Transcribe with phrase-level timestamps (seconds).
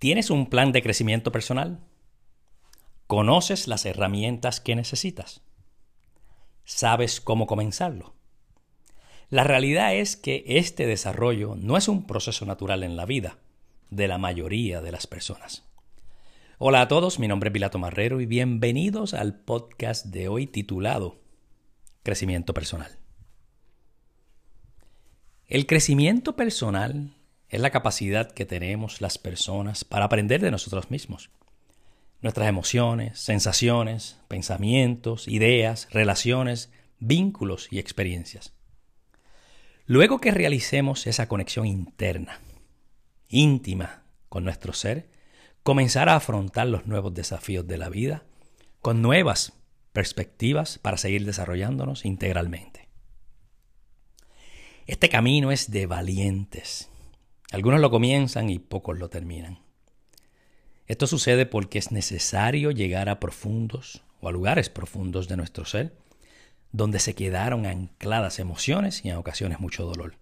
[0.00, 1.78] ¿Tienes un plan de crecimiento personal?
[3.06, 5.42] ¿Conoces las herramientas que necesitas?
[6.64, 8.14] ¿Sabes cómo comenzarlo?
[9.28, 13.40] La realidad es que este desarrollo no es un proceso natural en la vida
[13.90, 15.68] de la mayoría de las personas.
[16.56, 21.20] Hola a todos, mi nombre es Pilato Marrero y bienvenidos al podcast de hoy titulado
[22.04, 22.98] Crecimiento Personal.
[25.46, 27.19] El crecimiento personal
[27.50, 31.30] es la capacidad que tenemos las personas para aprender de nosotros mismos.
[32.22, 36.70] Nuestras emociones, sensaciones, pensamientos, ideas, relaciones,
[37.00, 38.52] vínculos y experiencias.
[39.84, 42.40] Luego que realicemos esa conexión interna,
[43.28, 45.10] íntima con nuestro ser,
[45.64, 48.22] comenzar a afrontar los nuevos desafíos de la vida
[48.80, 49.54] con nuevas
[49.92, 52.88] perspectivas para seguir desarrollándonos integralmente.
[54.86, 56.90] Este camino es de valientes,
[57.50, 59.58] algunos lo comienzan y pocos lo terminan.
[60.86, 65.96] Esto sucede porque es necesario llegar a profundos o a lugares profundos de nuestro ser,
[66.72, 70.16] donde se quedaron ancladas emociones y en ocasiones mucho dolor.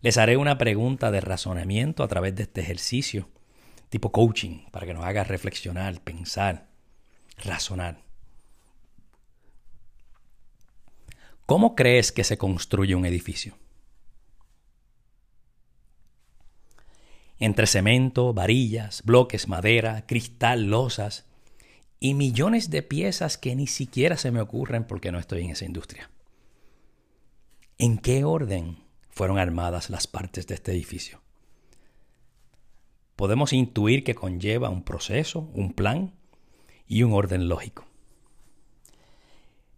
[0.00, 3.28] Les haré una pregunta de razonamiento a través de este ejercicio,
[3.88, 6.68] tipo coaching, para que nos haga reflexionar, pensar,
[7.38, 7.98] razonar.
[11.46, 13.56] ¿Cómo crees que se construye un edificio?
[17.40, 21.26] Entre cemento, varillas, bloques, madera, cristal, losas
[21.98, 25.64] y millones de piezas que ni siquiera se me ocurren porque no estoy en esa
[25.64, 26.10] industria.
[27.78, 31.22] ¿En qué orden fueron armadas las partes de este edificio?
[33.16, 36.12] Podemos intuir que conlleva un proceso, un plan
[36.86, 37.86] y un orden lógico.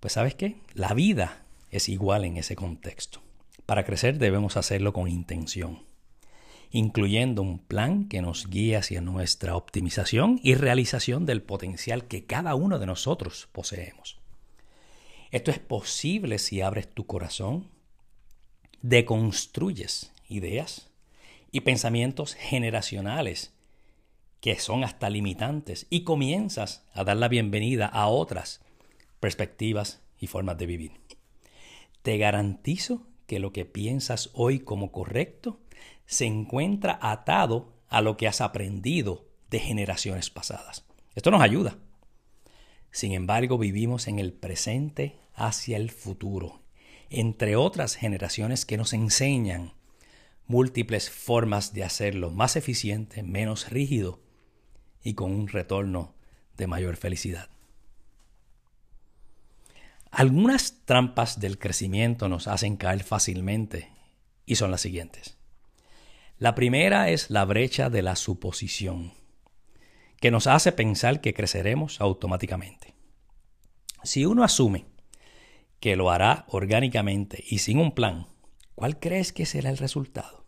[0.01, 0.57] Pues sabes qué?
[0.75, 3.23] La vida es igual en ese contexto.
[3.67, 5.92] Para crecer debemos hacerlo con intención
[6.73, 12.55] incluyendo un plan que nos guíe hacia nuestra optimización y realización del potencial que cada
[12.55, 14.19] uno de nosotros poseemos.
[15.31, 17.69] Esto es posible si abres tu corazón,
[18.81, 20.91] deconstruyes ideas
[21.53, 23.53] y pensamientos generacionales
[24.41, 28.63] que son hasta limitantes y comienzas a dar la bienvenida a otras
[29.21, 30.93] perspectivas y formas de vivir.
[32.01, 35.61] Te garantizo que lo que piensas hoy como correcto
[36.13, 40.85] se encuentra atado a lo que has aprendido de generaciones pasadas.
[41.15, 41.79] Esto nos ayuda.
[42.91, 46.61] Sin embargo, vivimos en el presente hacia el futuro,
[47.09, 49.73] entre otras generaciones que nos enseñan
[50.47, 54.21] múltiples formas de hacerlo más eficiente, menos rígido
[55.03, 56.15] y con un retorno
[56.59, 57.49] de mayor felicidad.
[60.11, 63.89] Algunas trampas del crecimiento nos hacen caer fácilmente
[64.45, 65.39] y son las siguientes.
[66.43, 69.13] La primera es la brecha de la suposición,
[70.21, 72.97] que nos hace pensar que creceremos automáticamente.
[74.03, 74.87] Si uno asume
[75.79, 78.27] que lo hará orgánicamente y sin un plan,
[78.75, 80.45] ¿cuál crees que será el resultado?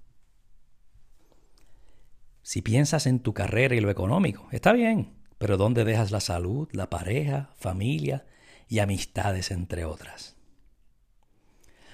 [2.43, 6.69] Si piensas en tu carrera y lo económico, está bien, pero ¿dónde dejas la salud,
[6.72, 8.26] la pareja, familia
[8.69, 10.37] y amistades, entre otras?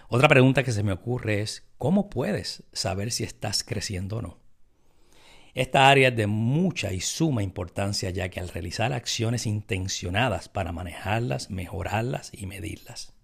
[0.08, 4.38] Otra pregunta que se me ocurre es, ¿cómo puedes saber si estás creciendo o no?
[5.54, 10.72] Esta área es de mucha y suma importancia ya que al realizar acciones intencionadas para
[10.72, 13.14] manejarlas, mejorarlas y medirlas.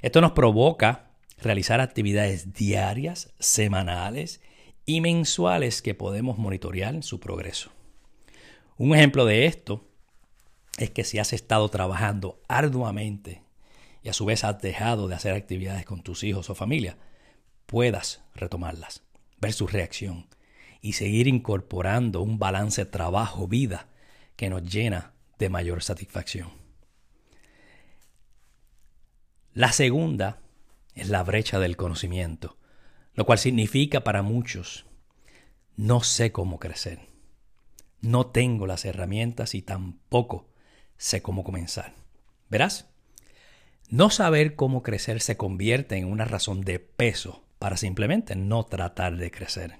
[0.00, 4.40] Esto nos provoca realizar actividades diarias, semanales
[4.86, 7.70] y mensuales que podemos monitorear su progreso.
[8.78, 9.86] Un ejemplo de esto
[10.78, 13.42] es que si has estado trabajando arduamente
[14.02, 16.96] y a su vez has dejado de hacer actividades con tus hijos o familia,
[17.66, 19.02] puedas retomarlas,
[19.38, 20.28] ver su reacción
[20.80, 23.88] y seguir incorporando un balance trabajo-vida
[24.36, 26.50] que nos llena de mayor satisfacción.
[29.52, 30.42] La segunda
[30.94, 32.56] es la brecha del conocimiento,
[33.14, 34.86] lo cual significa para muchos,
[35.76, 37.08] no sé cómo crecer,
[38.00, 40.48] no tengo las herramientas y tampoco
[40.98, 41.94] sé cómo comenzar.
[42.48, 42.90] Verás,
[43.88, 49.16] no saber cómo crecer se convierte en una razón de peso para simplemente no tratar
[49.16, 49.74] de crecer.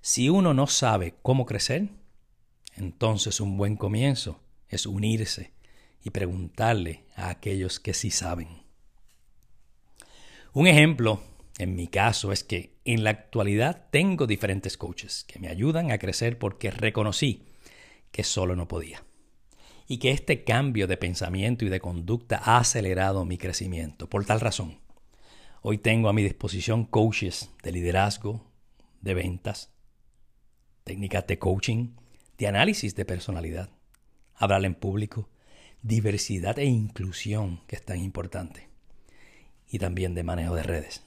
[0.00, 1.88] Si uno no sabe cómo crecer,
[2.76, 5.50] entonces un buen comienzo es unirse
[6.04, 8.62] y preguntarle a aquellos que sí saben.
[10.52, 11.20] Un ejemplo,
[11.58, 15.98] en mi caso, es que en la actualidad tengo diferentes coaches que me ayudan a
[15.98, 17.48] crecer porque reconocí
[18.12, 19.02] que solo no podía
[19.88, 24.08] y que este cambio de pensamiento y de conducta ha acelerado mi crecimiento.
[24.08, 24.78] Por tal razón,
[25.62, 28.44] hoy tengo a mi disposición coaches de liderazgo,
[29.00, 29.72] de ventas,
[30.84, 31.94] técnicas de coaching,
[32.38, 33.70] de análisis de personalidad,
[34.34, 35.28] hablar en público,
[35.82, 38.68] diversidad e inclusión, que es tan importante,
[39.68, 41.02] y también de manejo de redes.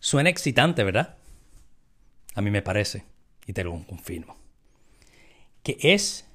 [0.00, 1.16] Suena excitante, ¿verdad?
[2.34, 3.04] A mí me parece,
[3.46, 4.36] y te lo confirmo,
[5.62, 6.26] que es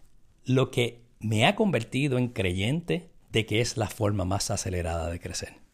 [0.46, 5.20] lo que me ha convertido en creyente de que es la forma más acelerada de
[5.20, 5.67] crecer.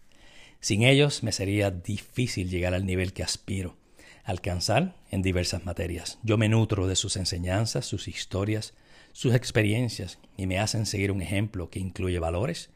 [0.63, 3.75] Sin ellos me sería difícil llegar al nivel que aspiro
[4.24, 6.19] alcanzar en diversas materias.
[6.24, 8.74] Yo me nutro de sus enseñanzas, sus historias,
[9.12, 12.69] sus experiencias y me hacen seguir un ejemplo que incluye valores,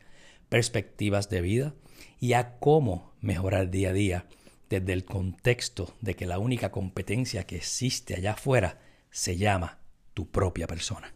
[0.49, 1.75] perspectivas de vida
[2.19, 4.25] y a cómo mejorar día a día
[4.69, 8.81] desde el contexto de que la única competencia que existe allá afuera
[9.11, 9.79] se llama
[10.13, 11.13] tu propia persona.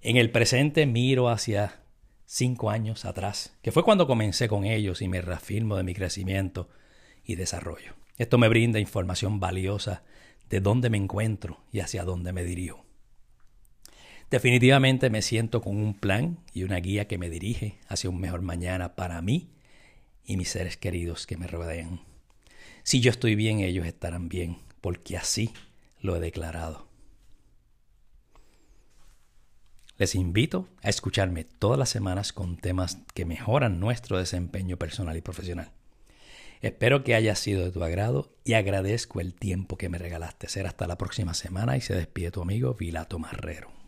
[0.00, 1.79] En el presente miro hacia
[2.32, 6.68] cinco años atrás, que fue cuando comencé con ellos y me reafirmo de mi crecimiento
[7.24, 7.94] y desarrollo.
[8.18, 10.04] Esto me brinda información valiosa
[10.48, 12.86] de dónde me encuentro y hacia dónde me dirijo.
[14.30, 18.42] Definitivamente me siento con un plan y una guía que me dirige hacia un mejor
[18.42, 19.50] mañana para mí
[20.24, 22.00] y mis seres queridos que me rodean.
[22.84, 25.52] Si yo estoy bien, ellos estarán bien, porque así
[26.00, 26.89] lo he declarado.
[30.00, 35.20] Les invito a escucharme todas las semanas con temas que mejoran nuestro desempeño personal y
[35.20, 35.72] profesional.
[36.62, 40.48] Espero que haya sido de tu agrado y agradezco el tiempo que me regalaste.
[40.48, 43.79] Será hasta la próxima semana y se despide tu amigo Vilato Marrero.